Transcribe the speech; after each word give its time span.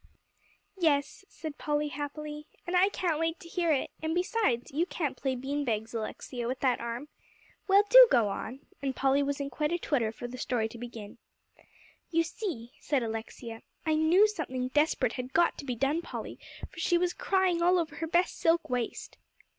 "Yes," 0.79 1.25
said 1.29 1.59
Polly 1.59 1.89
happily, 1.89 2.47
"and 2.65 2.75
I 2.75 2.89
can't 2.89 3.19
wait 3.19 3.39
to 3.39 3.47
hear 3.47 3.71
it; 3.71 3.91
and 4.01 4.15
besides, 4.15 4.71
you 4.71 4.87
can't 4.87 5.15
play 5.15 5.35
bean 5.35 5.63
bags, 5.63 5.93
Alexia, 5.93 6.47
with 6.47 6.59
that 6.61 6.79
arm. 6.81 7.07
Well, 7.67 7.83
do 7.87 8.07
go 8.09 8.27
on," 8.27 8.61
and 8.81 8.95
Polly 8.95 9.21
was 9.21 9.39
in 9.39 9.51
quite 9.51 9.71
a 9.71 9.77
twitter 9.77 10.11
for 10.11 10.27
the 10.27 10.39
story 10.39 10.67
to 10.69 10.79
begin. 10.79 11.19
"You 12.09 12.23
see," 12.23 12.71
said 12.79 13.03
Alexia, 13.03 13.61
"I 13.85 13.93
knew 13.93 14.27
something 14.27 14.69
desperate 14.69 15.13
had 15.13 15.33
got 15.33 15.55
to 15.59 15.65
be 15.65 15.75
done, 15.75 16.01
Polly, 16.01 16.39
for 16.67 16.79
she 16.79 16.97
was 16.97 17.13
crying 17.13 17.61
all 17.61 17.77
over 17.77 17.97
her 17.97 18.07
best 18.07 18.39
silk 18.39 18.71
waist." 18.71 19.19